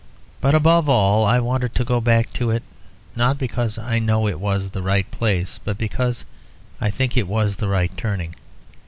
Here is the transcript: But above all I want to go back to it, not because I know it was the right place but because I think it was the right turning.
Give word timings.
But 0.41 0.55
above 0.55 0.89
all 0.89 1.27
I 1.27 1.37
want 1.39 1.71
to 1.75 1.85
go 1.85 2.01
back 2.01 2.33
to 2.33 2.49
it, 2.49 2.63
not 3.15 3.37
because 3.37 3.77
I 3.77 3.99
know 3.99 4.27
it 4.27 4.39
was 4.39 4.71
the 4.71 4.81
right 4.81 5.05
place 5.11 5.59
but 5.63 5.77
because 5.77 6.25
I 6.81 6.89
think 6.89 7.15
it 7.15 7.27
was 7.27 7.57
the 7.57 7.67
right 7.67 7.95
turning. 7.95 8.33